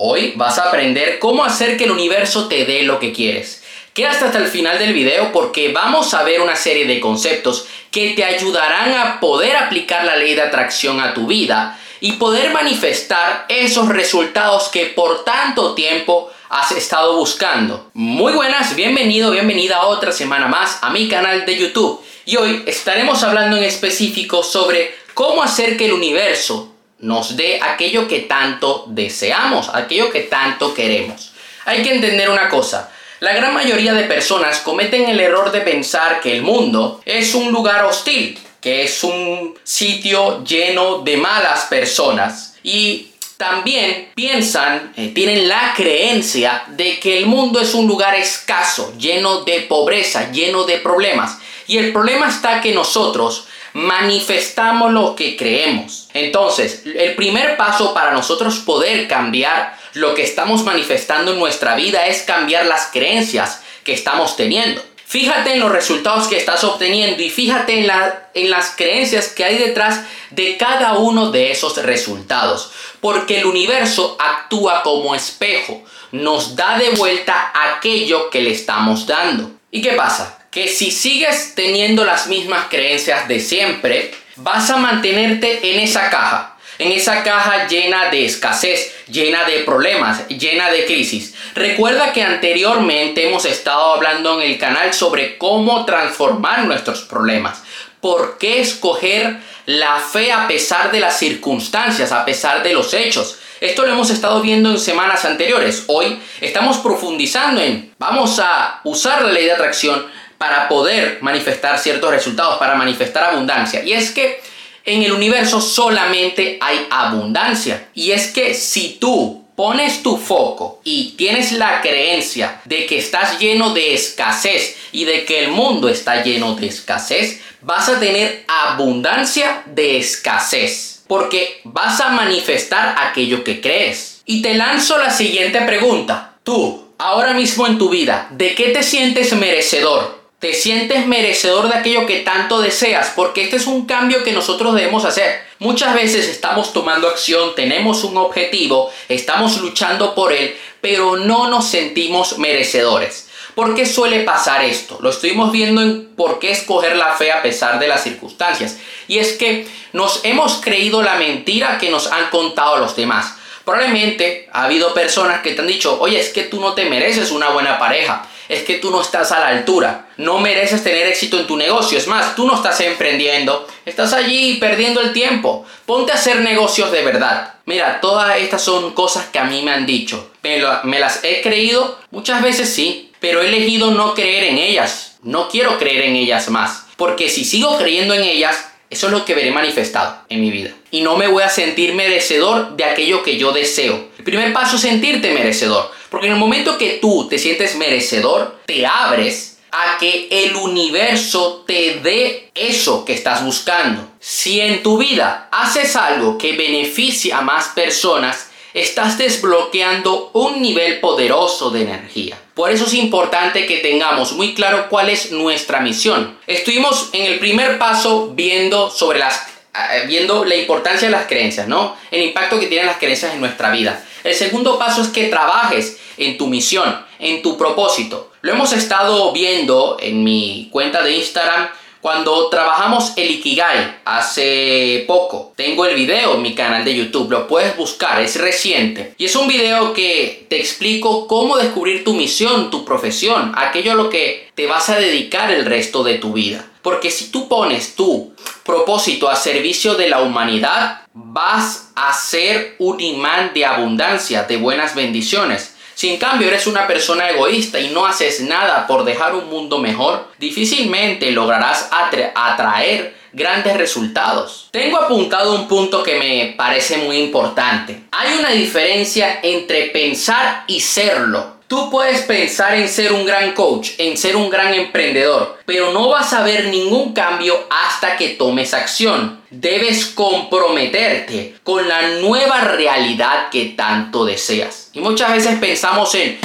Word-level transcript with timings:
Hoy 0.00 0.34
vas 0.36 0.58
a 0.58 0.68
aprender 0.68 1.18
cómo 1.18 1.44
hacer 1.44 1.76
que 1.76 1.82
el 1.82 1.90
universo 1.90 2.46
te 2.46 2.64
dé 2.64 2.84
lo 2.84 3.00
que 3.00 3.12
quieres. 3.12 3.64
Quédate 3.94 4.26
hasta 4.26 4.38
el 4.38 4.46
final 4.46 4.78
del 4.78 4.92
video 4.92 5.32
porque 5.32 5.72
vamos 5.72 6.14
a 6.14 6.22
ver 6.22 6.40
una 6.40 6.54
serie 6.54 6.86
de 6.86 7.00
conceptos 7.00 7.66
que 7.90 8.10
te 8.10 8.22
ayudarán 8.22 8.94
a 8.94 9.18
poder 9.18 9.56
aplicar 9.56 10.04
la 10.04 10.14
ley 10.14 10.36
de 10.36 10.42
atracción 10.42 11.00
a 11.00 11.14
tu 11.14 11.26
vida 11.26 11.76
y 11.98 12.12
poder 12.12 12.52
manifestar 12.52 13.44
esos 13.48 13.88
resultados 13.88 14.68
que 14.68 14.86
por 14.86 15.24
tanto 15.24 15.74
tiempo 15.74 16.30
has 16.48 16.70
estado 16.70 17.16
buscando. 17.16 17.90
Muy 17.92 18.34
buenas, 18.34 18.76
bienvenido, 18.76 19.32
bienvenida 19.32 19.78
a 19.78 19.86
otra 19.88 20.12
semana 20.12 20.46
más 20.46 20.78
a 20.80 20.90
mi 20.90 21.08
canal 21.08 21.44
de 21.44 21.58
YouTube. 21.58 22.00
Y 22.24 22.36
hoy 22.36 22.62
estaremos 22.66 23.24
hablando 23.24 23.56
en 23.56 23.64
específico 23.64 24.44
sobre 24.44 24.94
cómo 25.14 25.42
hacer 25.42 25.76
que 25.76 25.86
el 25.86 25.92
universo 25.92 26.77
nos 27.00 27.36
dé 27.36 27.60
aquello 27.62 28.08
que 28.08 28.20
tanto 28.20 28.84
deseamos, 28.88 29.70
aquello 29.72 30.10
que 30.10 30.22
tanto 30.22 30.74
queremos. 30.74 31.32
Hay 31.64 31.82
que 31.82 31.94
entender 31.94 32.28
una 32.30 32.48
cosa. 32.48 32.90
La 33.20 33.32
gran 33.32 33.52
mayoría 33.52 33.94
de 33.94 34.04
personas 34.04 34.60
cometen 34.60 35.08
el 35.08 35.20
error 35.20 35.50
de 35.50 35.60
pensar 35.60 36.20
que 36.20 36.32
el 36.36 36.42
mundo 36.42 37.00
es 37.04 37.34
un 37.34 37.50
lugar 37.50 37.84
hostil, 37.84 38.38
que 38.60 38.84
es 38.84 39.02
un 39.02 39.54
sitio 39.64 40.44
lleno 40.44 41.00
de 41.00 41.16
malas 41.16 41.66
personas. 41.66 42.56
Y 42.62 43.08
también 43.36 44.10
piensan, 44.14 44.92
eh, 44.96 45.12
tienen 45.14 45.48
la 45.48 45.72
creencia 45.76 46.64
de 46.68 46.98
que 46.98 47.18
el 47.18 47.26
mundo 47.26 47.60
es 47.60 47.74
un 47.74 47.86
lugar 47.86 48.14
escaso, 48.14 48.92
lleno 48.98 49.42
de 49.44 49.62
pobreza, 49.62 50.30
lleno 50.32 50.64
de 50.64 50.78
problemas. 50.78 51.38
Y 51.66 51.78
el 51.78 51.92
problema 51.92 52.28
está 52.28 52.60
que 52.60 52.72
nosotros 52.72 53.46
manifestamos 53.78 54.92
lo 54.92 55.14
que 55.14 55.36
creemos. 55.36 56.08
Entonces, 56.12 56.82
el 56.84 57.14
primer 57.14 57.56
paso 57.56 57.94
para 57.94 58.10
nosotros 58.10 58.58
poder 58.58 59.06
cambiar 59.06 59.78
lo 59.94 60.14
que 60.14 60.24
estamos 60.24 60.64
manifestando 60.64 61.32
en 61.32 61.38
nuestra 61.38 61.76
vida 61.76 62.06
es 62.06 62.22
cambiar 62.22 62.66
las 62.66 62.88
creencias 62.92 63.62
que 63.84 63.92
estamos 63.92 64.36
teniendo. 64.36 64.82
Fíjate 65.06 65.52
en 65.52 65.60
los 65.60 65.70
resultados 65.70 66.26
que 66.26 66.36
estás 66.36 66.64
obteniendo 66.64 67.22
y 67.22 67.30
fíjate 67.30 67.78
en, 67.78 67.90
en 68.34 68.50
las 68.50 68.70
creencias 68.76 69.28
que 69.28 69.44
hay 69.44 69.58
detrás 69.58 70.00
de 70.30 70.56
cada 70.56 70.94
uno 70.98 71.30
de 71.30 71.52
esos 71.52 71.76
resultados. 71.76 72.72
Porque 73.00 73.38
el 73.38 73.46
universo 73.46 74.16
actúa 74.18 74.82
como 74.82 75.14
espejo, 75.14 75.84
nos 76.10 76.56
da 76.56 76.78
de 76.78 76.90
vuelta 76.90 77.52
aquello 77.54 78.28
que 78.28 78.42
le 78.42 78.50
estamos 78.50 79.06
dando. 79.06 79.52
¿Y 79.70 79.80
qué 79.82 79.92
pasa? 79.92 80.37
Que 80.50 80.68
si 80.68 80.90
sigues 80.90 81.54
teniendo 81.54 82.04
las 82.04 82.26
mismas 82.26 82.66
creencias 82.68 83.28
de 83.28 83.40
siempre, 83.40 84.12
vas 84.36 84.70
a 84.70 84.76
mantenerte 84.76 85.72
en 85.72 85.80
esa 85.80 86.10
caja. 86.10 86.54
En 86.78 86.92
esa 86.92 87.24
caja 87.24 87.66
llena 87.66 88.08
de 88.08 88.24
escasez, 88.24 88.94
llena 89.08 89.44
de 89.44 89.64
problemas, 89.64 90.28
llena 90.28 90.70
de 90.70 90.86
crisis. 90.86 91.34
Recuerda 91.54 92.12
que 92.12 92.22
anteriormente 92.22 93.26
hemos 93.26 93.44
estado 93.46 93.94
hablando 93.94 94.40
en 94.40 94.48
el 94.48 94.58
canal 94.58 94.94
sobre 94.94 95.38
cómo 95.38 95.84
transformar 95.84 96.64
nuestros 96.66 97.02
problemas. 97.02 97.62
¿Por 98.00 98.38
qué 98.38 98.60
escoger 98.60 99.38
la 99.66 99.98
fe 99.98 100.30
a 100.30 100.46
pesar 100.46 100.92
de 100.92 101.00
las 101.00 101.18
circunstancias, 101.18 102.12
a 102.12 102.24
pesar 102.24 102.62
de 102.62 102.72
los 102.74 102.94
hechos? 102.94 103.38
Esto 103.60 103.84
lo 103.84 103.92
hemos 103.92 104.10
estado 104.10 104.40
viendo 104.40 104.70
en 104.70 104.78
semanas 104.78 105.24
anteriores. 105.24 105.82
Hoy 105.88 106.20
estamos 106.40 106.78
profundizando 106.78 107.60
en, 107.60 107.92
vamos 107.98 108.38
a 108.38 108.80
usar 108.84 109.22
la 109.22 109.32
ley 109.32 109.46
de 109.46 109.52
atracción 109.52 110.06
para 110.38 110.68
poder 110.68 111.18
manifestar 111.20 111.78
ciertos 111.78 112.10
resultados, 112.10 112.58
para 112.58 112.76
manifestar 112.76 113.24
abundancia. 113.24 113.82
Y 113.82 113.92
es 113.92 114.12
que 114.12 114.40
en 114.84 115.02
el 115.02 115.12
universo 115.12 115.60
solamente 115.60 116.58
hay 116.60 116.86
abundancia. 116.90 117.88
Y 117.94 118.12
es 118.12 118.28
que 118.28 118.54
si 118.54 118.96
tú 119.00 119.44
pones 119.54 120.04
tu 120.04 120.16
foco 120.16 120.80
y 120.84 121.14
tienes 121.16 121.50
la 121.50 121.80
creencia 121.80 122.60
de 122.64 122.86
que 122.86 122.98
estás 122.98 123.40
lleno 123.40 123.74
de 123.74 123.92
escasez 123.92 124.76
y 124.92 125.04
de 125.04 125.24
que 125.24 125.44
el 125.44 125.50
mundo 125.50 125.88
está 125.88 126.22
lleno 126.22 126.54
de 126.54 126.68
escasez, 126.68 127.40
vas 127.60 127.88
a 127.88 127.98
tener 127.98 128.44
abundancia 128.46 129.62
de 129.66 129.98
escasez. 129.98 131.02
Porque 131.08 131.60
vas 131.64 132.00
a 132.00 132.10
manifestar 132.10 132.94
aquello 132.98 133.42
que 133.42 133.60
crees. 133.60 134.22
Y 134.26 134.42
te 134.42 134.54
lanzo 134.54 134.96
la 134.98 135.10
siguiente 135.10 135.60
pregunta. 135.62 136.36
Tú, 136.44 136.92
ahora 136.98 137.34
mismo 137.34 137.66
en 137.66 137.78
tu 137.78 137.88
vida, 137.88 138.28
¿de 138.30 138.54
qué 138.54 138.68
te 138.68 138.82
sientes 138.82 139.32
merecedor? 139.32 140.17
Te 140.38 140.54
sientes 140.54 141.06
merecedor 141.06 141.68
de 141.68 141.78
aquello 141.78 142.06
que 142.06 142.20
tanto 142.20 142.60
deseas, 142.60 143.12
porque 143.16 143.42
este 143.42 143.56
es 143.56 143.66
un 143.66 143.86
cambio 143.86 144.22
que 144.22 144.32
nosotros 144.32 144.74
debemos 144.74 145.04
hacer. 145.04 145.42
Muchas 145.58 145.94
veces 145.94 146.28
estamos 146.28 146.72
tomando 146.72 147.08
acción, 147.08 147.54
tenemos 147.56 148.04
un 148.04 148.16
objetivo, 148.16 148.90
estamos 149.08 149.60
luchando 149.60 150.14
por 150.14 150.32
él, 150.32 150.56
pero 150.80 151.16
no 151.16 151.48
nos 151.48 151.66
sentimos 151.66 152.38
merecedores. 152.38 153.28
¿Por 153.56 153.74
qué 153.74 153.84
suele 153.84 154.20
pasar 154.20 154.62
esto? 154.62 154.98
Lo 155.00 155.10
estuvimos 155.10 155.50
viendo 155.50 155.82
en 155.82 156.14
por 156.14 156.38
qué 156.38 156.52
escoger 156.52 156.94
la 156.94 157.14
fe 157.14 157.32
a 157.32 157.42
pesar 157.42 157.80
de 157.80 157.88
las 157.88 158.04
circunstancias. 158.04 158.78
Y 159.08 159.18
es 159.18 159.32
que 159.32 159.66
nos 159.92 160.20
hemos 160.22 160.60
creído 160.60 161.02
la 161.02 161.16
mentira 161.16 161.78
que 161.78 161.90
nos 161.90 162.06
han 162.06 162.30
contado 162.30 162.76
los 162.76 162.94
demás. 162.94 163.34
Probablemente 163.68 164.48
ha 164.52 164.64
habido 164.64 164.94
personas 164.94 165.42
que 165.42 165.52
te 165.52 165.60
han 165.60 165.66
dicho, 165.66 165.98
oye, 166.00 166.18
es 166.18 166.30
que 166.30 166.44
tú 166.44 166.60
no 166.60 166.72
te 166.72 166.86
mereces 166.86 167.30
una 167.30 167.50
buena 167.50 167.78
pareja 167.78 168.26
es 168.48 168.62
que 168.62 168.76
tú 168.76 168.90
no 168.90 169.02
estás 169.02 169.30
a 169.32 169.40
la 169.40 169.48
altura. 169.48 170.08
No 170.16 170.38
mereces 170.38 170.82
tener 170.82 171.06
éxito 171.06 171.38
en 171.38 171.46
tu 171.46 171.56
negocio. 171.56 171.98
Es 171.98 172.06
más, 172.06 172.34
tú 172.34 172.46
no 172.46 172.54
estás 172.54 172.80
emprendiendo. 172.80 173.66
Estás 173.84 174.12
allí 174.12 174.54
perdiendo 174.54 175.00
el 175.00 175.12
tiempo. 175.12 175.66
Ponte 175.84 176.12
a 176.12 176.14
hacer 176.14 176.40
negocios 176.40 176.90
de 176.90 177.02
verdad. 177.02 177.54
Mira, 177.66 178.00
todas 178.00 178.38
estas 178.38 178.62
son 178.62 178.94
cosas 178.94 179.26
que 179.26 179.38
a 179.38 179.44
mí 179.44 179.62
me 179.62 179.70
han 179.70 179.86
dicho. 179.86 180.30
¿Me, 180.42 180.98
las 180.98 181.22
he 181.24 181.42
creído? 181.42 181.98
Muchas 182.10 182.42
veces 182.42 182.70
sí. 182.70 183.12
Pero 183.20 183.42
he 183.42 183.48
elegido 183.48 183.90
no 183.90 184.14
creer 184.14 184.44
en 184.44 184.58
ellas. 184.58 185.16
No 185.22 185.48
quiero 185.48 185.78
creer 185.78 186.02
en 186.02 186.16
ellas 186.16 186.48
más. 186.48 186.86
Porque 186.96 187.28
si 187.28 187.44
sigo 187.44 187.76
creyendo 187.76 188.14
en 188.14 188.22
ellas, 188.22 188.72
eso 188.90 189.06
es 189.06 189.12
lo 189.12 189.24
que 189.24 189.34
veré 189.34 189.50
manifestado 189.50 190.22
en 190.28 190.40
mi 190.40 190.50
vida. 190.50 190.70
Y 190.90 191.02
no 191.02 191.16
me 191.16 191.26
voy 191.26 191.42
a 191.42 191.50
sentir 191.50 191.94
merecedor 191.94 192.76
de 192.76 192.84
aquello 192.84 193.22
que 193.22 193.36
yo 193.36 193.52
deseo. 193.52 194.08
El 194.18 194.24
primer 194.24 194.52
paso 194.52 194.76
es 194.76 194.82
sentirte 194.82 195.32
merecedor. 195.32 195.90
Porque 196.10 196.26
en 196.26 196.32
el 196.32 196.38
momento 196.38 196.78
que 196.78 196.98
tú 197.00 197.28
te 197.28 197.38
sientes 197.38 197.76
merecedor, 197.76 198.60
te 198.64 198.86
abres 198.86 199.58
a 199.70 199.98
que 199.98 200.28
el 200.30 200.56
universo 200.56 201.64
te 201.66 202.00
dé 202.02 202.50
eso 202.54 203.04
que 203.04 203.12
estás 203.12 203.44
buscando. 203.44 204.08
Si 204.18 204.60
en 204.60 204.82
tu 204.82 204.96
vida 204.96 205.48
haces 205.52 205.94
algo 205.96 206.38
que 206.38 206.56
beneficia 206.56 207.38
a 207.38 207.42
más 207.42 207.68
personas, 207.68 208.48
estás 208.72 209.18
desbloqueando 209.18 210.30
un 210.32 210.62
nivel 210.62 211.00
poderoso 211.00 211.70
de 211.70 211.82
energía. 211.82 212.38
Por 212.58 212.72
eso 212.72 212.86
es 212.86 212.94
importante 212.94 213.66
que 213.66 213.76
tengamos 213.76 214.32
muy 214.32 214.52
claro 214.52 214.88
cuál 214.88 215.10
es 215.10 215.30
nuestra 215.30 215.78
misión. 215.78 216.36
Estuvimos 216.48 217.10
en 217.12 217.26
el 217.26 217.38
primer 217.38 217.78
paso 217.78 218.32
viendo 218.34 218.90
sobre 218.90 219.20
las 219.20 219.46
eh, 219.92 220.06
viendo 220.08 220.44
la 220.44 220.56
importancia 220.56 221.06
de 221.06 221.12
las 221.12 221.28
creencias, 221.28 221.68
¿no? 221.68 221.96
El 222.10 222.20
impacto 222.20 222.58
que 222.58 222.66
tienen 222.66 222.88
las 222.88 222.96
creencias 222.96 223.32
en 223.32 223.38
nuestra 223.38 223.70
vida. 223.70 224.04
El 224.24 224.34
segundo 224.34 224.76
paso 224.76 225.02
es 225.02 225.08
que 225.10 225.28
trabajes 225.28 225.98
en 226.16 226.36
tu 226.36 226.48
misión, 226.48 227.06
en 227.20 227.42
tu 227.42 227.56
propósito. 227.56 228.32
Lo 228.40 228.50
hemos 228.50 228.72
estado 228.72 229.32
viendo 229.32 229.96
en 230.00 230.24
mi 230.24 230.68
cuenta 230.72 231.04
de 231.04 231.12
Instagram 231.12 231.68
cuando 232.00 232.48
trabajamos 232.48 233.12
el 233.16 233.30
Ikigai 233.30 233.98
hace 234.04 235.04
poco. 235.06 235.52
Tengo 235.56 235.86
el 235.86 235.96
video 235.96 236.34
en 236.34 236.42
mi 236.42 236.54
canal 236.54 236.84
de 236.84 236.94
YouTube, 236.94 237.30
lo 237.30 237.48
puedes 237.48 237.76
buscar, 237.76 238.20
es 238.20 238.36
reciente. 238.40 239.14
Y 239.18 239.24
es 239.24 239.36
un 239.36 239.48
video 239.48 239.92
que 239.92 240.46
te 240.48 240.58
explico 240.58 241.26
cómo 241.26 241.56
descubrir 241.56 242.04
tu 242.04 242.14
misión, 242.14 242.70
tu 242.70 242.84
profesión, 242.84 243.52
aquello 243.56 243.92
a 243.92 243.96
lo 243.96 244.10
que 244.10 244.50
te 244.54 244.66
vas 244.66 244.88
a 244.88 244.98
dedicar 244.98 245.50
el 245.50 245.64
resto 245.64 246.04
de 246.04 246.14
tu 246.14 246.32
vida. 246.32 246.64
Porque 246.82 247.10
si 247.10 247.30
tú 247.30 247.48
pones 247.48 247.96
tu 247.96 248.32
propósito 248.64 249.28
a 249.28 249.36
servicio 249.36 249.94
de 249.94 250.08
la 250.08 250.22
humanidad, 250.22 251.02
vas 251.12 251.90
a 251.96 252.12
ser 252.12 252.76
un 252.78 253.00
imán 253.00 253.52
de 253.52 253.64
abundancia, 253.64 254.44
de 254.44 254.56
buenas 254.56 254.94
bendiciones. 254.94 255.74
Si 255.98 256.08
en 256.08 256.18
cambio 256.18 256.46
eres 256.46 256.68
una 256.68 256.86
persona 256.86 257.28
egoísta 257.28 257.80
y 257.80 257.88
no 257.88 258.06
haces 258.06 258.40
nada 258.42 258.86
por 258.86 259.02
dejar 259.02 259.34
un 259.34 259.50
mundo 259.50 259.78
mejor, 259.78 260.28
difícilmente 260.38 261.32
lograrás 261.32 261.90
atraer 261.90 263.16
grandes 263.32 263.76
resultados. 263.76 264.68
Tengo 264.70 264.96
apuntado 264.96 265.56
un 265.56 265.66
punto 265.66 266.04
que 266.04 266.16
me 266.16 266.54
parece 266.56 266.98
muy 266.98 267.16
importante. 267.16 268.04
Hay 268.12 268.38
una 268.38 268.50
diferencia 268.50 269.40
entre 269.42 269.86
pensar 269.86 270.62
y 270.68 270.78
serlo. 270.78 271.57
Tú 271.68 271.90
puedes 271.90 272.22
pensar 272.22 272.72
en 272.76 272.88
ser 272.88 273.12
un 273.12 273.26
gran 273.26 273.52
coach, 273.52 273.90
en 273.98 274.16
ser 274.16 274.36
un 274.36 274.48
gran 274.48 274.72
emprendedor, 274.72 275.58
pero 275.66 275.92
no 275.92 276.08
vas 276.08 276.32
a 276.32 276.42
ver 276.42 276.68
ningún 276.68 277.12
cambio 277.12 277.66
hasta 277.68 278.16
que 278.16 278.30
tomes 278.30 278.72
acción. 278.72 279.42
Debes 279.50 280.06
comprometerte 280.06 281.56
con 281.62 281.86
la 281.86 282.08
nueva 282.22 282.62
realidad 282.62 283.50
que 283.50 283.66
tanto 283.76 284.24
deseas. 284.24 284.88
Y 284.94 285.00
muchas 285.00 285.30
veces 285.30 285.58
pensamos 285.58 286.14
en, 286.14 286.38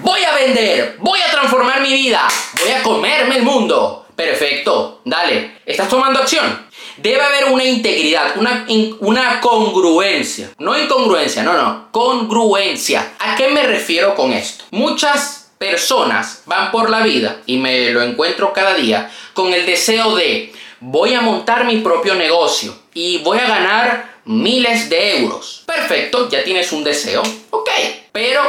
voy 0.00 0.24
a 0.24 0.34
vender, 0.34 0.96
voy 1.00 1.20
a 1.20 1.30
transformar 1.30 1.82
mi 1.82 1.92
vida, 1.92 2.26
voy 2.58 2.72
a 2.72 2.82
comerme 2.82 3.36
el 3.36 3.42
mundo. 3.42 4.06
Perfecto, 4.16 5.02
dale, 5.04 5.58
¿estás 5.66 5.90
tomando 5.90 6.20
acción? 6.20 6.65
Debe 6.96 7.20
haber 7.20 7.46
una 7.46 7.64
integridad, 7.64 8.36
una, 8.36 8.66
una 9.00 9.40
congruencia. 9.40 10.50
No 10.58 10.78
incongruencia, 10.78 11.42
no, 11.42 11.52
no, 11.52 11.88
congruencia. 11.90 13.12
¿A 13.18 13.36
qué 13.36 13.48
me 13.48 13.62
refiero 13.62 14.14
con 14.14 14.32
esto? 14.32 14.64
Muchas 14.70 15.50
personas 15.58 16.42
van 16.46 16.70
por 16.70 16.90
la 16.90 17.02
vida, 17.02 17.40
y 17.46 17.56
me 17.58 17.90
lo 17.90 18.02
encuentro 18.02 18.52
cada 18.52 18.74
día, 18.74 19.10
con 19.34 19.52
el 19.52 19.66
deseo 19.66 20.14
de 20.16 20.52
voy 20.80 21.14
a 21.14 21.20
montar 21.20 21.64
mi 21.64 21.78
propio 21.78 22.14
negocio 22.14 22.76
y 22.92 23.18
voy 23.18 23.38
a 23.38 23.46
ganar 23.46 24.16
miles 24.24 24.90
de 24.90 25.18
euros. 25.18 25.62
Perfecto, 25.66 26.28
ya 26.28 26.44
tienes 26.44 26.72
un 26.72 26.84
deseo. 26.84 27.22
Ok, 27.50 27.70
pero 28.12 28.42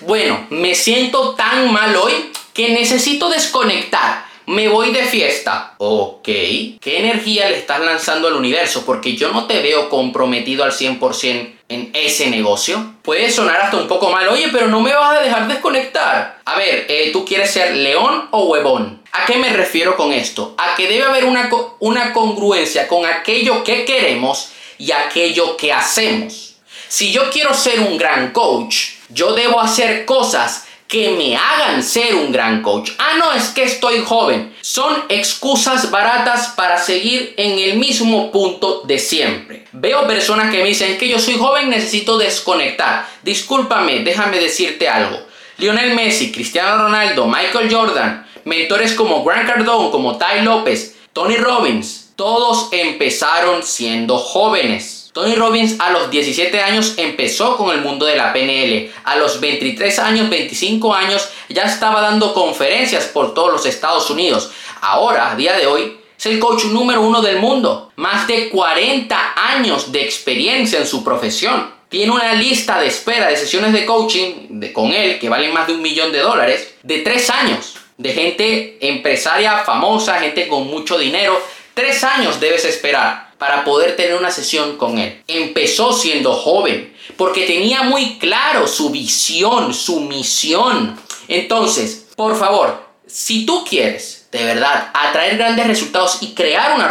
bueno, 0.00 0.46
me 0.50 0.74
siento 0.74 1.34
tan 1.34 1.72
mal 1.72 1.94
hoy 1.96 2.32
que 2.52 2.70
necesito 2.70 3.28
desconectar. 3.28 4.23
Me 4.46 4.68
voy 4.68 4.92
de 4.92 5.04
fiesta. 5.04 5.74
Ok, 5.78 6.24
¿qué 6.24 6.98
energía 6.98 7.48
le 7.48 7.58
estás 7.58 7.80
lanzando 7.80 8.28
al 8.28 8.34
universo? 8.34 8.84
Porque 8.84 9.16
yo 9.16 9.30
no 9.32 9.46
te 9.46 9.62
veo 9.62 9.88
comprometido 9.88 10.64
al 10.64 10.72
100% 10.72 11.54
en 11.70 11.90
ese 11.94 12.28
negocio. 12.28 12.94
Puede 13.02 13.30
sonar 13.30 13.62
hasta 13.62 13.78
un 13.78 13.88
poco 13.88 14.10
mal, 14.10 14.28
oye, 14.28 14.48
pero 14.52 14.68
no 14.68 14.80
me 14.80 14.94
vas 14.94 15.18
a 15.18 15.22
dejar 15.22 15.48
desconectar. 15.48 16.40
A 16.44 16.58
ver, 16.58 16.84
eh, 16.88 17.10
¿tú 17.10 17.24
quieres 17.24 17.52
ser 17.52 17.74
león 17.74 18.28
o 18.32 18.44
huevón? 18.44 19.02
¿A 19.12 19.24
qué 19.24 19.38
me 19.38 19.48
refiero 19.48 19.96
con 19.96 20.12
esto? 20.12 20.54
A 20.58 20.74
que 20.76 20.88
debe 20.88 21.04
haber 21.04 21.24
una, 21.24 21.48
una 21.78 22.12
congruencia 22.12 22.86
con 22.86 23.06
aquello 23.06 23.64
que 23.64 23.86
queremos 23.86 24.50
y 24.76 24.92
aquello 24.92 25.56
que 25.56 25.72
hacemos. 25.72 26.56
Si 26.88 27.12
yo 27.12 27.30
quiero 27.30 27.54
ser 27.54 27.80
un 27.80 27.96
gran 27.96 28.32
coach, 28.32 28.90
yo 29.08 29.32
debo 29.32 29.60
hacer 29.60 30.04
cosas 30.04 30.63
que 30.88 31.10
me 31.10 31.36
hagan 31.36 31.82
ser 31.82 32.14
un 32.14 32.30
gran 32.30 32.62
coach. 32.62 32.90
Ah, 32.98 33.14
no, 33.18 33.32
es 33.32 33.48
que 33.48 33.64
estoy 33.64 34.00
joven. 34.04 34.54
Son 34.60 35.04
excusas 35.08 35.90
baratas 35.90 36.48
para 36.56 36.78
seguir 36.78 37.34
en 37.36 37.58
el 37.58 37.78
mismo 37.78 38.30
punto 38.30 38.82
de 38.82 38.98
siempre. 38.98 39.66
Veo 39.72 40.06
personas 40.06 40.50
que 40.50 40.62
me 40.62 40.68
dicen 40.68 40.98
que 40.98 41.08
yo 41.08 41.18
soy 41.18 41.34
joven, 41.34 41.70
necesito 41.70 42.18
desconectar. 42.18 43.08
Discúlpame, 43.22 44.00
déjame 44.00 44.38
decirte 44.38 44.88
algo. 44.88 45.18
Lionel 45.58 45.94
Messi, 45.94 46.32
Cristiano 46.32 46.84
Ronaldo, 46.84 47.26
Michael 47.26 47.72
Jordan, 47.72 48.26
mentores 48.44 48.92
como 48.94 49.24
Grant 49.24 49.48
Cardone, 49.48 49.90
como 49.90 50.18
Ty 50.18 50.42
López, 50.42 50.96
Tony 51.12 51.36
Robbins, 51.36 52.12
todos 52.16 52.68
empezaron 52.72 53.62
siendo 53.62 54.18
jóvenes. 54.18 54.93
Tony 55.14 55.36
Robbins 55.36 55.76
a 55.78 55.90
los 55.90 56.10
17 56.10 56.60
años 56.60 56.94
empezó 56.96 57.56
con 57.56 57.72
el 57.72 57.82
mundo 57.82 58.04
de 58.04 58.16
la 58.16 58.32
PNL. 58.32 58.90
A 59.04 59.14
los 59.14 59.38
23 59.38 59.96
años, 60.00 60.28
25 60.28 60.92
años, 60.92 61.28
ya 61.48 61.62
estaba 61.62 62.00
dando 62.00 62.34
conferencias 62.34 63.04
por 63.04 63.32
todos 63.32 63.52
los 63.52 63.64
Estados 63.64 64.10
Unidos. 64.10 64.50
Ahora, 64.80 65.30
a 65.30 65.36
día 65.36 65.56
de 65.56 65.68
hoy, 65.68 65.96
es 66.18 66.26
el 66.26 66.40
coach 66.40 66.64
número 66.64 67.00
uno 67.00 67.22
del 67.22 67.38
mundo. 67.38 67.92
Más 67.94 68.26
de 68.26 68.48
40 68.48 69.34
años 69.36 69.92
de 69.92 70.02
experiencia 70.02 70.80
en 70.80 70.86
su 70.86 71.04
profesión. 71.04 71.72
Tiene 71.88 72.10
una 72.10 72.32
lista 72.32 72.80
de 72.80 72.88
espera 72.88 73.28
de 73.28 73.36
sesiones 73.36 73.72
de 73.72 73.86
coaching 73.86 74.72
con 74.72 74.90
él 74.90 75.20
que 75.20 75.28
valen 75.28 75.52
más 75.52 75.68
de 75.68 75.74
un 75.74 75.82
millón 75.82 76.10
de 76.10 76.18
dólares 76.18 76.74
de 76.82 76.98
tres 76.98 77.30
años. 77.30 77.76
De 77.98 78.12
gente 78.12 78.78
empresaria 78.80 79.58
famosa, 79.58 80.18
gente 80.18 80.48
con 80.48 80.66
mucho 80.66 80.98
dinero. 80.98 81.40
Tres 81.72 82.02
años 82.02 82.40
debes 82.40 82.64
esperar 82.64 83.33
para 83.44 83.62
poder 83.62 83.94
tener 83.94 84.16
una 84.16 84.30
sesión 84.30 84.78
con 84.78 84.96
él. 84.96 85.22
Empezó 85.28 85.92
siendo 85.92 86.32
joven 86.32 86.94
porque 87.18 87.44
tenía 87.44 87.82
muy 87.82 88.16
claro 88.16 88.66
su 88.66 88.88
visión, 88.88 89.74
su 89.74 90.00
misión. 90.00 90.98
Entonces, 91.28 92.06
por 92.16 92.38
favor, 92.38 92.82
si 93.06 93.44
tú 93.44 93.62
quieres 93.62 94.28
de 94.32 94.44
verdad 94.44 94.90
atraer 94.94 95.36
grandes 95.36 95.66
resultados 95.66 96.22
y 96.22 96.32
crear 96.32 96.74
una, 96.74 96.90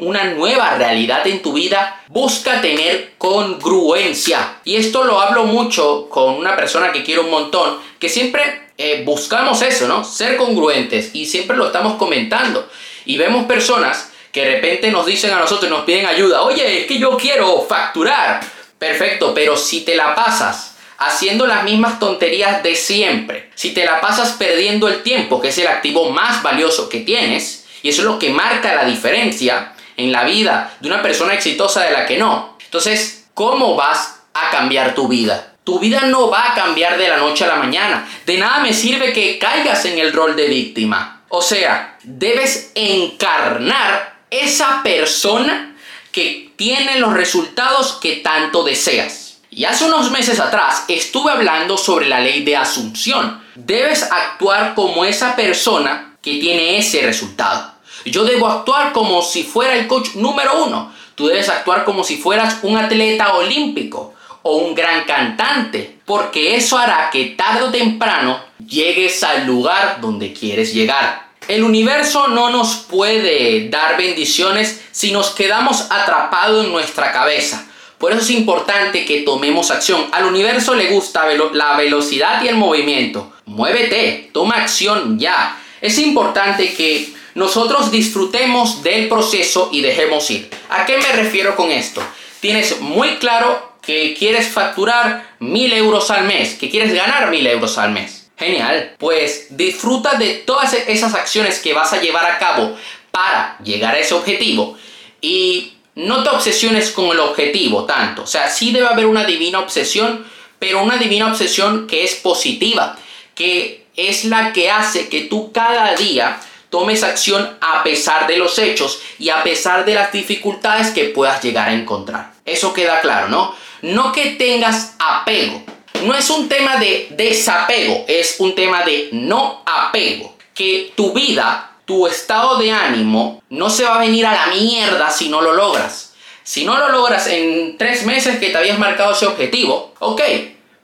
una 0.00 0.24
nueva 0.24 0.74
realidad 0.74 1.24
en 1.28 1.40
tu 1.40 1.52
vida, 1.52 2.02
busca 2.08 2.60
tener 2.60 3.12
congruencia. 3.16 4.56
Y 4.64 4.74
esto 4.74 5.04
lo 5.04 5.20
hablo 5.20 5.44
mucho 5.44 6.08
con 6.08 6.34
una 6.34 6.56
persona 6.56 6.90
que 6.90 7.04
quiero 7.04 7.22
un 7.22 7.30
montón, 7.30 7.78
que 8.00 8.08
siempre 8.08 8.70
eh, 8.76 9.04
buscamos 9.06 9.62
eso, 9.62 9.86
¿no? 9.86 10.02
Ser 10.02 10.36
congruentes 10.36 11.10
y 11.12 11.26
siempre 11.26 11.56
lo 11.56 11.66
estamos 11.66 11.94
comentando. 11.94 12.68
Y 13.04 13.18
vemos 13.18 13.44
personas 13.44 14.11
que 14.32 14.44
de 14.44 14.52
repente 14.52 14.90
nos 14.90 15.06
dicen 15.06 15.32
a 15.32 15.38
nosotros, 15.38 15.70
nos 15.70 15.84
piden 15.84 16.06
ayuda, 16.06 16.42
oye, 16.42 16.80
es 16.80 16.86
que 16.86 16.98
yo 16.98 17.16
quiero 17.16 17.64
facturar. 17.68 18.40
Perfecto, 18.78 19.32
pero 19.32 19.56
si 19.56 19.82
te 19.84 19.94
la 19.94 20.14
pasas 20.14 20.74
haciendo 20.98 21.46
las 21.46 21.62
mismas 21.64 22.00
tonterías 22.00 22.62
de 22.62 22.74
siempre, 22.74 23.50
si 23.54 23.72
te 23.72 23.84
la 23.84 24.00
pasas 24.00 24.32
perdiendo 24.32 24.88
el 24.88 25.02
tiempo, 25.02 25.40
que 25.40 25.48
es 25.48 25.58
el 25.58 25.68
activo 25.68 26.10
más 26.10 26.42
valioso 26.42 26.88
que 26.88 27.00
tienes, 27.00 27.66
y 27.82 27.90
eso 27.90 28.02
es 28.02 28.06
lo 28.06 28.18
que 28.18 28.30
marca 28.30 28.74
la 28.74 28.84
diferencia 28.84 29.74
en 29.96 30.10
la 30.10 30.24
vida 30.24 30.74
de 30.80 30.88
una 30.88 31.02
persona 31.02 31.34
exitosa 31.34 31.82
de 31.84 31.92
la 31.92 32.06
que 32.06 32.18
no, 32.18 32.56
entonces, 32.72 33.26
¿cómo 33.34 33.76
vas 33.76 34.22
a 34.32 34.50
cambiar 34.50 34.94
tu 34.94 35.06
vida? 35.06 35.56
Tu 35.62 35.78
vida 35.78 36.06
no 36.06 36.30
va 36.30 36.52
a 36.52 36.54
cambiar 36.54 36.96
de 36.96 37.06
la 37.06 37.18
noche 37.18 37.44
a 37.44 37.48
la 37.48 37.56
mañana. 37.56 38.08
De 38.24 38.38
nada 38.38 38.60
me 38.60 38.72
sirve 38.72 39.12
que 39.12 39.38
caigas 39.38 39.84
en 39.84 39.98
el 39.98 40.12
rol 40.12 40.34
de 40.34 40.48
víctima. 40.48 41.22
O 41.28 41.42
sea, 41.42 41.98
debes 42.02 42.72
encarnar 42.74 44.11
esa 44.32 44.82
persona 44.82 45.76
que 46.10 46.52
tiene 46.56 46.98
los 46.98 47.12
resultados 47.12 47.98
que 48.00 48.16
tanto 48.16 48.64
deseas. 48.64 49.38
Y 49.50 49.66
hace 49.66 49.84
unos 49.84 50.10
meses 50.10 50.40
atrás 50.40 50.84
estuve 50.88 51.30
hablando 51.30 51.76
sobre 51.76 52.08
la 52.08 52.20
ley 52.20 52.42
de 52.42 52.56
asunción. 52.56 53.42
Debes 53.54 54.02
actuar 54.02 54.74
como 54.74 55.04
esa 55.04 55.36
persona 55.36 56.16
que 56.22 56.38
tiene 56.38 56.78
ese 56.78 57.02
resultado. 57.02 57.72
Yo 58.06 58.24
debo 58.24 58.48
actuar 58.48 58.92
como 58.92 59.20
si 59.22 59.42
fuera 59.42 59.74
el 59.74 59.86
coach 59.86 60.14
número 60.14 60.64
uno. 60.64 60.92
Tú 61.14 61.26
debes 61.26 61.50
actuar 61.50 61.84
como 61.84 62.02
si 62.02 62.16
fueras 62.16 62.58
un 62.62 62.78
atleta 62.78 63.34
olímpico 63.34 64.14
o 64.40 64.56
un 64.56 64.74
gran 64.74 65.04
cantante, 65.04 65.98
porque 66.06 66.56
eso 66.56 66.78
hará 66.78 67.10
que 67.10 67.26
tarde 67.26 67.62
o 67.62 67.70
temprano 67.70 68.40
llegues 68.66 69.22
al 69.22 69.46
lugar 69.46 70.00
donde 70.00 70.32
quieres 70.32 70.72
llegar. 70.72 71.31
El 71.48 71.64
universo 71.64 72.28
no 72.28 72.50
nos 72.50 72.76
puede 72.76 73.68
dar 73.68 73.96
bendiciones 73.96 74.80
si 74.92 75.10
nos 75.10 75.30
quedamos 75.30 75.86
atrapados 75.90 76.64
en 76.64 76.72
nuestra 76.72 77.12
cabeza. 77.12 77.66
Por 77.98 78.12
eso 78.12 78.20
es 78.20 78.30
importante 78.30 79.04
que 79.04 79.22
tomemos 79.22 79.70
acción. 79.70 80.06
Al 80.12 80.26
universo 80.26 80.74
le 80.74 80.90
gusta 80.90 81.26
la 81.52 81.76
velocidad 81.76 82.42
y 82.42 82.48
el 82.48 82.56
movimiento. 82.56 83.32
Muévete, 83.44 84.30
toma 84.32 84.56
acción 84.56 85.18
ya. 85.18 85.58
Es 85.80 85.98
importante 85.98 86.74
que 86.74 87.12
nosotros 87.34 87.90
disfrutemos 87.90 88.82
del 88.82 89.08
proceso 89.08 89.68
y 89.72 89.80
dejemos 89.80 90.30
ir. 90.30 90.48
¿A 90.70 90.84
qué 90.86 90.98
me 90.98 91.12
refiero 91.12 91.56
con 91.56 91.70
esto? 91.70 92.02
Tienes 92.40 92.80
muy 92.80 93.16
claro 93.16 93.72
que 93.82 94.14
quieres 94.18 94.48
facturar 94.48 95.34
mil 95.40 95.72
euros 95.72 96.10
al 96.10 96.24
mes, 96.24 96.54
que 96.54 96.70
quieres 96.70 96.94
ganar 96.94 97.30
mil 97.30 97.46
euros 97.46 97.78
al 97.78 97.90
mes. 97.90 98.21
Genial. 98.42 98.94
Pues 98.98 99.46
disfruta 99.50 100.14
de 100.14 100.34
todas 100.46 100.74
esas 100.74 101.14
acciones 101.14 101.60
que 101.60 101.74
vas 101.74 101.92
a 101.92 102.00
llevar 102.00 102.26
a 102.26 102.38
cabo 102.38 102.76
para 103.12 103.56
llegar 103.62 103.94
a 103.94 103.98
ese 103.98 104.14
objetivo 104.14 104.76
y 105.20 105.74
no 105.94 106.24
te 106.24 106.30
obsesiones 106.30 106.90
con 106.90 107.06
el 107.10 107.20
objetivo 107.20 107.84
tanto. 107.84 108.22
O 108.22 108.26
sea, 108.26 108.48
sí 108.48 108.72
debe 108.72 108.88
haber 108.88 109.06
una 109.06 109.24
divina 109.24 109.60
obsesión, 109.60 110.26
pero 110.58 110.82
una 110.82 110.96
divina 110.96 111.28
obsesión 111.28 111.86
que 111.86 112.02
es 112.02 112.14
positiva, 112.16 112.96
que 113.34 113.86
es 113.96 114.24
la 114.24 114.52
que 114.52 114.70
hace 114.70 115.08
que 115.08 115.22
tú 115.22 115.52
cada 115.52 115.94
día 115.94 116.40
tomes 116.70 117.04
acción 117.04 117.58
a 117.60 117.84
pesar 117.84 118.26
de 118.26 118.38
los 118.38 118.58
hechos 118.58 119.00
y 119.18 119.28
a 119.28 119.42
pesar 119.42 119.84
de 119.84 119.94
las 119.94 120.10
dificultades 120.10 120.90
que 120.90 121.04
puedas 121.04 121.42
llegar 121.44 121.68
a 121.68 121.74
encontrar. 121.74 122.32
Eso 122.44 122.72
queda 122.72 123.00
claro, 123.02 123.28
¿no? 123.28 123.54
No 123.82 124.10
que 124.10 124.30
tengas 124.30 124.96
apego, 124.98 125.62
no 126.02 126.14
es 126.14 126.30
un 126.30 126.48
tema 126.48 126.76
de 126.76 127.08
desapego, 127.10 128.04
es 128.08 128.36
un 128.38 128.54
tema 128.54 128.82
de 128.84 129.08
no 129.12 129.62
apego. 129.64 130.36
Que 130.54 130.92
tu 130.94 131.12
vida, 131.12 131.76
tu 131.84 132.06
estado 132.06 132.58
de 132.58 132.70
ánimo, 132.70 133.42
no 133.48 133.70
se 133.70 133.84
va 133.84 133.96
a 133.96 134.00
venir 134.00 134.26
a 134.26 134.32
la 134.32 134.46
mierda 134.48 135.10
si 135.10 135.28
no 135.28 135.40
lo 135.40 135.54
logras. 135.54 136.14
Si 136.44 136.64
no 136.64 136.76
lo 136.76 136.88
logras 136.90 137.26
en 137.28 137.78
tres 137.78 138.04
meses 138.04 138.38
que 138.38 138.50
te 138.50 138.58
habías 138.58 138.78
marcado 138.78 139.12
ese 139.12 139.26
objetivo, 139.26 139.94
ok, 140.00 140.20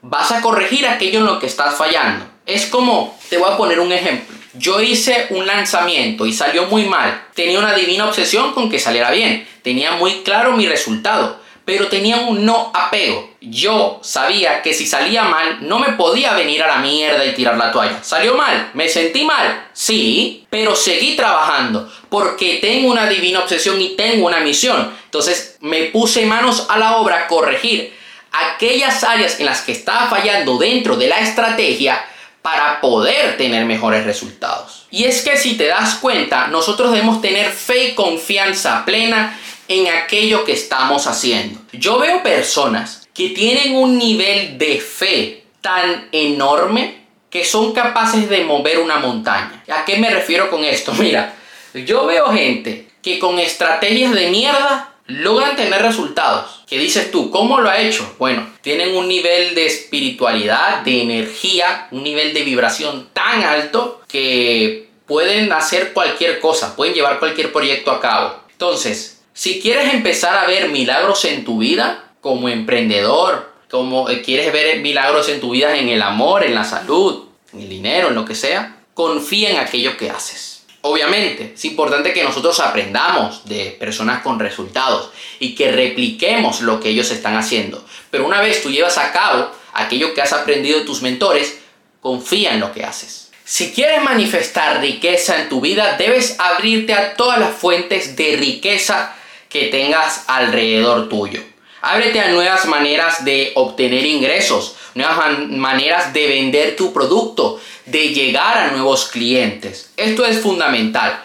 vas 0.01 0.31
a 0.31 0.41
corregir 0.41 0.87
aquello 0.87 1.19
en 1.19 1.25
lo 1.25 1.39
que 1.39 1.47
estás 1.47 1.75
fallando. 1.75 2.25
Es 2.45 2.65
como, 2.65 3.17
te 3.29 3.37
voy 3.37 3.51
a 3.51 3.57
poner 3.57 3.79
un 3.79 3.91
ejemplo. 3.91 4.35
Yo 4.53 4.81
hice 4.81 5.27
un 5.29 5.45
lanzamiento 5.45 6.25
y 6.25 6.33
salió 6.33 6.65
muy 6.65 6.85
mal. 6.85 7.27
Tenía 7.35 7.59
una 7.59 7.75
divina 7.75 8.05
obsesión 8.05 8.53
con 8.53 8.69
que 8.69 8.79
saliera 8.79 9.11
bien. 9.11 9.47
Tenía 9.61 9.91
muy 9.91 10.23
claro 10.23 10.53
mi 10.53 10.67
resultado 10.67 11.39
pero 11.65 11.87
tenía 11.87 12.17
un 12.17 12.45
no 12.45 12.71
apego. 12.73 13.29
Yo 13.41 13.99
sabía 14.03 14.61
que 14.61 14.73
si 14.73 14.85
salía 14.85 15.23
mal 15.23 15.59
no 15.61 15.79
me 15.79 15.93
podía 15.93 16.33
venir 16.33 16.63
a 16.63 16.67
la 16.67 16.77
mierda 16.77 17.25
y 17.25 17.33
tirar 17.33 17.57
la 17.57 17.71
toalla. 17.71 18.03
¿Salió 18.03 18.35
mal? 18.35 18.71
¿Me 18.73 18.89
sentí 18.89 19.23
mal? 19.23 19.67
Sí, 19.73 20.45
pero 20.49 20.75
seguí 20.75 21.15
trabajando 21.15 21.91
porque 22.09 22.59
tengo 22.61 22.89
una 22.89 23.07
divina 23.07 23.39
obsesión 23.39 23.79
y 23.81 23.95
tengo 23.95 24.27
una 24.27 24.39
misión. 24.39 24.91
Entonces 25.05 25.57
me 25.61 25.85
puse 25.85 26.25
manos 26.25 26.65
a 26.69 26.77
la 26.77 26.97
obra 26.97 27.17
a 27.17 27.27
corregir 27.27 27.93
aquellas 28.31 29.03
áreas 29.03 29.39
en 29.39 29.45
las 29.45 29.61
que 29.61 29.71
estaba 29.71 30.09
fallando 30.09 30.57
dentro 30.57 30.95
de 30.95 31.07
la 31.07 31.19
estrategia 31.19 32.03
para 32.41 32.79
poder 32.81 33.37
tener 33.37 33.65
mejores 33.65 34.05
resultados. 34.05 34.87
Y 34.91 35.05
es 35.05 35.21
que 35.21 35.37
si 35.37 35.55
te 35.55 35.67
das 35.67 35.95
cuenta, 35.95 36.47
nosotros 36.47 36.91
debemos 36.91 37.21
tener 37.21 37.51
fe 37.51 37.89
y 37.89 37.95
confianza 37.95 38.85
plena 38.85 39.37
en 39.69 39.87
aquello 39.87 40.43
que 40.43 40.51
estamos 40.51 41.07
haciendo. 41.07 41.61
Yo 41.71 41.99
veo 41.99 42.21
personas 42.23 43.07
que 43.13 43.29
tienen 43.29 43.75
un 43.75 43.97
nivel 43.97 44.57
de 44.57 44.79
fe 44.81 45.43
tan 45.61 46.09
enorme 46.11 47.03
que 47.29 47.45
son 47.45 47.71
capaces 47.71 48.27
de 48.29 48.43
mover 48.43 48.79
una 48.79 48.97
montaña. 48.97 49.63
¿A 49.69 49.85
qué 49.85 49.97
me 49.97 50.09
refiero 50.09 50.49
con 50.49 50.63
esto? 50.63 50.91
Mira, 50.97 51.35
yo 51.73 52.07
veo 52.07 52.31
gente 52.31 52.89
que 53.03 53.19
con 53.19 53.37
estrategias 53.37 54.13
de 54.13 54.31
mierda 54.31 54.95
logran 55.05 55.55
tener 55.55 55.83
resultados. 55.83 56.63
¿Qué 56.67 56.79
dices 56.79 57.11
tú? 57.11 57.29
¿Cómo 57.29 57.59
lo 57.59 57.69
ha 57.69 57.79
hecho? 57.79 58.15
Bueno, 58.17 58.49
tienen 58.61 58.95
un 58.95 59.07
nivel 59.07 59.53
de 59.53 59.67
espiritualidad, 59.67 60.81
de 60.81 61.03
energía, 61.03 61.87
un 61.91 62.03
nivel 62.03 62.33
de 62.33 62.41
vibración 62.41 63.09
tan 63.13 63.43
alto 63.43 64.01
que 64.07 64.89
pueden 65.05 65.51
hacer 65.53 65.93
cualquier 65.93 66.39
cosa, 66.39 66.75
pueden 66.75 66.95
llevar 66.95 67.19
cualquier 67.19 67.51
proyecto 67.51 67.91
a 67.91 68.01
cabo. 68.01 68.43
Entonces, 68.51 69.18
si 69.39 69.61
quieres 69.61 69.93
empezar 69.93 70.35
a 70.35 70.47
ver 70.47 70.67
milagros 70.67 71.23
en 71.23 71.45
tu 71.45 71.59
vida, 71.59 72.11
como 72.19 72.49
emprendedor, 72.49 73.53
como 73.71 74.09
eh, 74.09 74.21
quieres 74.21 74.51
ver 74.51 74.81
milagros 74.81 75.29
en 75.29 75.39
tu 75.39 75.51
vida 75.51 75.77
en 75.77 75.87
el 75.87 76.01
amor, 76.01 76.43
en 76.43 76.53
la 76.53 76.65
salud, 76.65 77.23
en 77.53 77.61
el 77.61 77.69
dinero, 77.69 78.09
en 78.09 78.15
lo 78.15 78.25
que 78.25 78.35
sea, 78.35 78.81
confía 78.93 79.51
en 79.51 79.59
aquello 79.59 79.95
que 79.95 80.09
haces. 80.09 80.65
Obviamente, 80.81 81.53
es 81.55 81.63
importante 81.63 82.11
que 82.11 82.21
nosotros 82.21 82.59
aprendamos 82.59 83.45
de 83.45 83.77
personas 83.79 84.23
con 84.23 84.39
resultados 84.39 85.09
y 85.39 85.55
que 85.55 85.71
repliquemos 85.71 86.59
lo 86.59 86.81
que 86.81 86.89
ellos 86.89 87.09
están 87.09 87.37
haciendo. 87.37 87.85
Pero 88.11 88.25
una 88.25 88.41
vez 88.41 88.61
tú 88.61 88.69
llevas 88.69 88.97
a 88.97 89.13
cabo 89.13 89.51
aquello 89.71 90.13
que 90.13 90.21
has 90.21 90.33
aprendido 90.33 90.79
de 90.79 90.85
tus 90.85 91.01
mentores, 91.01 91.59
confía 92.01 92.53
en 92.53 92.59
lo 92.59 92.73
que 92.73 92.83
haces. 92.83 93.31
Si 93.45 93.71
quieres 93.71 94.03
manifestar 94.03 94.81
riqueza 94.81 95.39
en 95.39 95.47
tu 95.47 95.61
vida, 95.61 95.95
debes 95.97 96.35
abrirte 96.39 96.93
a 96.93 97.13
todas 97.15 97.39
las 97.39 97.55
fuentes 97.55 98.17
de 98.17 98.35
riqueza 98.35 99.15
que 99.49 99.65
tengas 99.65 100.25
alrededor 100.27 101.09
tuyo. 101.09 101.41
Ábrete 101.81 102.19
a 102.19 102.29
nuevas 102.29 102.65
maneras 102.65 103.25
de 103.25 103.51
obtener 103.55 104.05
ingresos, 104.05 104.75
nuevas 104.95 105.39
maneras 105.49 106.13
de 106.13 106.27
vender 106.27 106.75
tu 106.75 106.93
producto, 106.93 107.59
de 107.85 108.09
llegar 108.09 108.57
a 108.57 108.71
nuevos 108.71 109.07
clientes. 109.07 109.91
Esto 109.97 110.25
es 110.25 110.39
fundamental. 110.39 111.23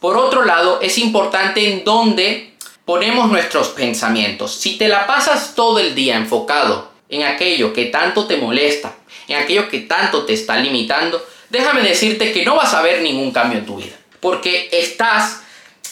Por 0.00 0.16
otro 0.16 0.44
lado, 0.44 0.80
es 0.82 0.98
importante 0.98 1.72
en 1.72 1.84
dónde 1.84 2.54
ponemos 2.84 3.30
nuestros 3.30 3.68
pensamientos. 3.68 4.54
Si 4.54 4.76
te 4.76 4.88
la 4.88 5.06
pasas 5.06 5.54
todo 5.54 5.78
el 5.78 5.94
día 5.94 6.16
enfocado 6.16 6.90
en 7.08 7.22
aquello 7.22 7.72
que 7.72 7.86
tanto 7.86 8.26
te 8.26 8.36
molesta, 8.36 8.96
en 9.28 9.36
aquello 9.36 9.68
que 9.68 9.80
tanto 9.80 10.24
te 10.24 10.32
está 10.32 10.56
limitando, 10.56 11.24
déjame 11.48 11.82
decirte 11.82 12.32
que 12.32 12.44
no 12.44 12.56
vas 12.56 12.74
a 12.74 12.82
ver 12.82 13.02
ningún 13.02 13.30
cambio 13.30 13.60
en 13.60 13.66
tu 13.66 13.76
vida. 13.76 13.96
Porque 14.18 14.68
estás 14.72 15.42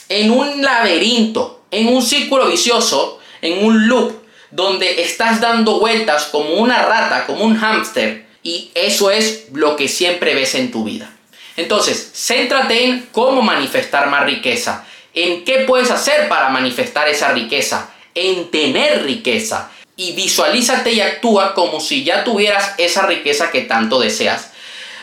en 0.08 0.32
un 0.32 0.60
laberinto, 0.62 1.59
en 1.70 1.88
un 1.88 2.02
círculo 2.02 2.46
vicioso 2.46 3.20
en 3.42 3.64
un 3.64 3.88
loop 3.88 4.20
donde 4.50 5.02
estás 5.02 5.40
dando 5.40 5.78
vueltas 5.78 6.26
como 6.26 6.54
una 6.54 6.82
rata, 6.82 7.26
como 7.26 7.44
un 7.44 7.56
hámster, 7.56 8.26
y 8.42 8.70
eso 8.74 9.10
es 9.10 9.46
lo 9.52 9.76
que 9.76 9.88
siempre 9.88 10.34
ves 10.34 10.54
en 10.54 10.70
tu 10.70 10.84
vida. 10.84 11.12
Entonces, 11.56 12.12
céntrate 12.14 12.84
en 12.84 13.08
cómo 13.12 13.42
manifestar 13.42 14.08
más 14.08 14.24
riqueza, 14.24 14.84
en 15.14 15.44
qué 15.44 15.60
puedes 15.60 15.90
hacer 15.90 16.28
para 16.28 16.48
manifestar 16.48 17.08
esa 17.08 17.32
riqueza, 17.32 17.90
en 18.14 18.50
tener 18.50 19.04
riqueza, 19.04 19.70
y 19.96 20.12
visualízate 20.12 20.92
y 20.92 21.00
actúa 21.00 21.54
como 21.54 21.78
si 21.78 22.04
ya 22.04 22.24
tuvieras 22.24 22.74
esa 22.78 23.06
riqueza 23.06 23.50
que 23.50 23.62
tanto 23.62 24.00
deseas. 24.00 24.50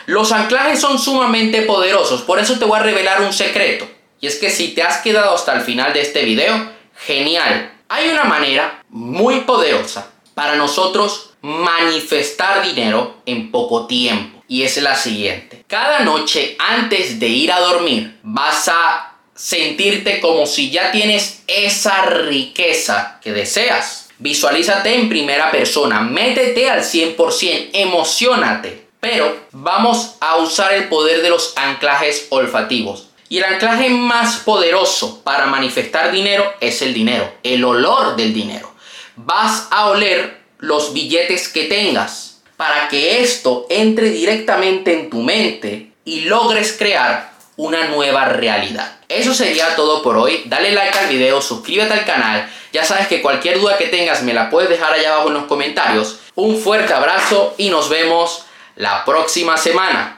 Los 0.06 0.32
anclajes 0.32 0.80
son 0.80 0.98
sumamente 0.98 1.62
poderosos, 1.62 2.22
por 2.22 2.38
eso 2.38 2.58
te 2.58 2.64
voy 2.64 2.78
a 2.78 2.82
revelar 2.82 3.22
un 3.22 3.32
secreto. 3.32 3.88
Y 4.20 4.26
es 4.26 4.36
que 4.36 4.50
si 4.50 4.68
te 4.68 4.82
has 4.82 4.98
quedado 4.98 5.34
hasta 5.34 5.54
el 5.54 5.60
final 5.62 5.92
de 5.92 6.00
este 6.00 6.24
video, 6.24 6.72
genial, 7.06 7.72
hay 7.88 8.08
una 8.08 8.24
manera 8.24 8.82
muy 8.88 9.40
poderosa 9.40 10.10
para 10.34 10.56
nosotros 10.56 11.30
manifestar 11.40 12.62
dinero 12.62 13.22
en 13.26 13.50
poco 13.50 13.86
tiempo. 13.86 14.42
Y 14.48 14.62
es 14.62 14.76
la 14.78 14.96
siguiente. 14.96 15.64
Cada 15.66 16.00
noche 16.00 16.56
antes 16.58 17.20
de 17.20 17.28
ir 17.28 17.52
a 17.52 17.60
dormir 17.60 18.18
vas 18.22 18.68
a 18.68 19.16
sentirte 19.34 20.20
como 20.20 20.46
si 20.46 20.70
ya 20.70 20.90
tienes 20.90 21.42
esa 21.46 22.02
riqueza 22.02 23.20
que 23.22 23.32
deseas. 23.32 24.08
Visualízate 24.18 24.94
en 24.94 25.08
primera 25.08 25.50
persona, 25.52 26.00
métete 26.00 26.68
al 26.68 26.80
100%, 26.80 27.70
emocionate. 27.72 28.88
Pero 29.00 29.36
vamos 29.52 30.16
a 30.20 30.36
usar 30.36 30.72
el 30.72 30.88
poder 30.88 31.22
de 31.22 31.30
los 31.30 31.52
anclajes 31.56 32.26
olfativos. 32.30 33.07
Y 33.28 33.38
el 33.38 33.44
anclaje 33.44 33.90
más 33.90 34.38
poderoso 34.38 35.22
para 35.22 35.46
manifestar 35.46 36.10
dinero 36.10 36.50
es 36.60 36.80
el 36.82 36.94
dinero, 36.94 37.30
el 37.42 37.64
olor 37.64 38.16
del 38.16 38.32
dinero. 38.32 38.72
Vas 39.16 39.68
a 39.70 39.88
oler 39.88 40.40
los 40.58 40.92
billetes 40.92 41.48
que 41.48 41.64
tengas 41.64 42.40
para 42.56 42.88
que 42.88 43.22
esto 43.22 43.66
entre 43.70 44.10
directamente 44.10 44.92
en 44.98 45.10
tu 45.10 45.22
mente 45.22 45.92
y 46.04 46.22
logres 46.22 46.74
crear 46.78 47.32
una 47.56 47.88
nueva 47.88 48.24
realidad. 48.24 48.98
Eso 49.08 49.34
sería 49.34 49.76
todo 49.76 50.02
por 50.02 50.16
hoy. 50.16 50.42
Dale 50.46 50.72
like 50.72 50.98
al 50.98 51.08
video, 51.08 51.42
suscríbete 51.42 51.92
al 51.92 52.04
canal. 52.04 52.48
Ya 52.72 52.84
sabes 52.84 53.08
que 53.08 53.20
cualquier 53.20 53.60
duda 53.60 53.76
que 53.76 53.88
tengas 53.88 54.22
me 54.22 54.34
la 54.34 54.48
puedes 54.48 54.70
dejar 54.70 54.92
allá 54.92 55.12
abajo 55.14 55.28
en 55.28 55.34
los 55.34 55.44
comentarios. 55.44 56.20
Un 56.34 56.58
fuerte 56.58 56.92
abrazo 56.94 57.54
y 57.58 57.68
nos 57.68 57.88
vemos 57.88 58.44
la 58.76 59.04
próxima 59.04 59.56
semana. 59.56 60.16